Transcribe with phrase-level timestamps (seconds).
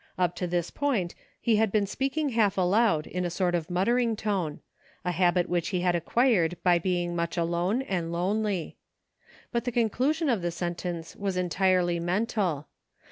[0.17, 4.15] Up to this point he had been speaking half aloud, in a sort of muttering
[4.15, 4.59] tone—
[5.05, 8.77] a habit which he had acquired by being much alone and lonely.
[9.51, 12.67] But the conclusion of the sentence was entirely mental.